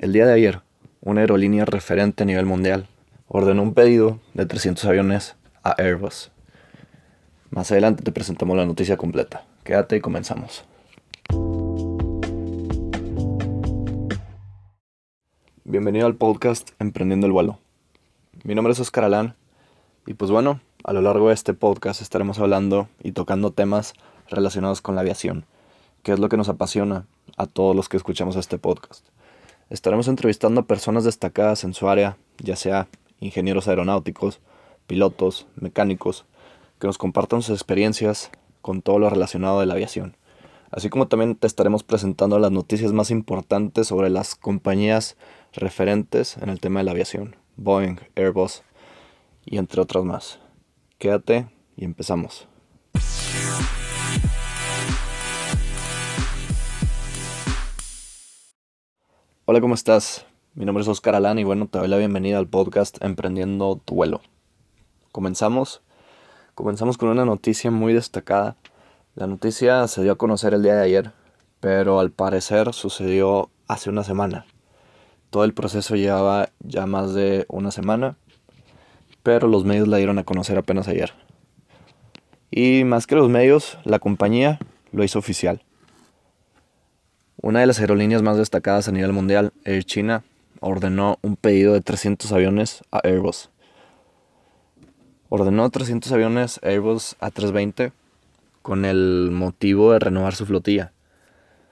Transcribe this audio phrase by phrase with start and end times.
[0.00, 0.62] El día de ayer,
[1.02, 2.88] una aerolínea referente a nivel mundial
[3.28, 6.30] ordenó un pedido de 300 aviones a Airbus.
[7.50, 9.44] Más adelante te presentamos la noticia completa.
[9.62, 10.64] Quédate y comenzamos.
[15.64, 17.58] Bienvenido al podcast Emprendiendo el vuelo.
[18.42, 19.34] Mi nombre es Oscar Alán
[20.06, 23.92] y pues bueno, a lo largo de este podcast estaremos hablando y tocando temas
[24.30, 25.44] relacionados con la aviación,
[26.02, 27.04] que es lo que nos apasiona
[27.36, 29.04] a todos los que escuchamos este podcast.
[29.70, 32.88] Estaremos entrevistando a personas destacadas en su área, ya sea
[33.20, 34.40] ingenieros aeronáuticos,
[34.88, 36.26] pilotos, mecánicos,
[36.80, 40.16] que nos compartan sus experiencias con todo lo relacionado de la aviación.
[40.72, 45.16] Así como también te estaremos presentando las noticias más importantes sobre las compañías
[45.52, 48.62] referentes en el tema de la aviación, Boeing, Airbus
[49.44, 50.40] y entre otras más.
[50.98, 52.48] Quédate y empezamos.
[59.52, 60.26] Hola, ¿cómo estás?
[60.54, 63.96] Mi nombre es Oscar Alán y bueno, te doy la bienvenida al podcast Emprendiendo tu
[63.96, 64.20] vuelo.
[65.10, 65.82] Comenzamos.
[66.54, 68.54] Comenzamos con una noticia muy destacada.
[69.16, 71.10] La noticia se dio a conocer el día de ayer,
[71.58, 74.46] pero al parecer sucedió hace una semana.
[75.30, 78.16] Todo el proceso llevaba ya más de una semana
[79.24, 81.12] pero los medios la dieron a conocer apenas ayer.
[82.52, 84.60] Y más que los medios, la compañía
[84.92, 85.64] lo hizo oficial.
[87.42, 90.24] Una de las aerolíneas más destacadas a nivel mundial, Air China,
[90.60, 93.48] ordenó un pedido de 300 aviones a Airbus.
[95.30, 97.92] Ordenó 300 aviones Airbus A320
[98.60, 100.92] con el motivo de renovar su flotilla.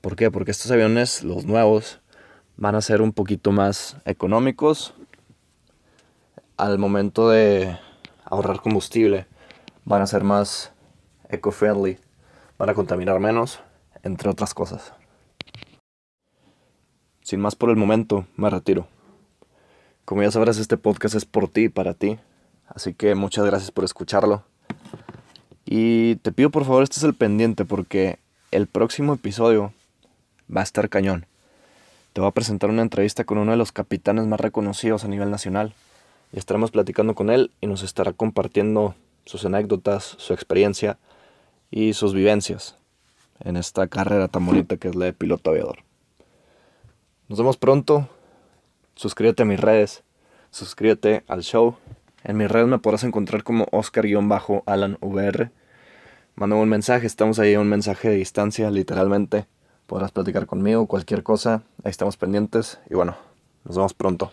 [0.00, 0.30] ¿Por qué?
[0.30, 2.00] Porque estos aviones, los nuevos,
[2.56, 4.94] van a ser un poquito más económicos,
[6.56, 7.78] al momento de
[8.24, 9.26] ahorrar combustible
[9.84, 10.72] van a ser más
[11.28, 11.98] eco-friendly,
[12.56, 13.60] van a contaminar menos,
[14.02, 14.94] entre otras cosas.
[17.30, 18.88] Sin más por el momento, me retiro.
[20.04, 22.18] Como ya sabrás, este podcast es por ti y para ti,
[22.66, 24.42] así que muchas gracias por escucharlo.
[25.64, 28.18] Y te pido por favor, este es el pendiente porque
[28.50, 29.72] el próximo episodio
[30.52, 31.24] va a estar cañón.
[32.14, 35.30] Te voy a presentar una entrevista con uno de los capitanes más reconocidos a nivel
[35.30, 35.72] nacional
[36.32, 40.98] y estaremos platicando con él y nos estará compartiendo sus anécdotas, su experiencia
[41.70, 42.74] y sus vivencias
[43.38, 45.88] en esta carrera tan bonita que es la de piloto aviador.
[47.30, 48.08] Nos vemos pronto.
[48.96, 50.02] Suscríbete a mis redes.
[50.50, 51.76] Suscríbete al show.
[52.24, 55.52] En mis redes me podrás encontrar como Oscar-AlanVR.
[56.34, 57.06] Mándame un mensaje.
[57.06, 59.46] Estamos ahí a un mensaje de distancia, literalmente.
[59.86, 61.62] Podrás platicar conmigo, cualquier cosa.
[61.84, 62.80] Ahí estamos pendientes.
[62.90, 63.16] Y bueno,
[63.64, 64.32] nos vemos pronto.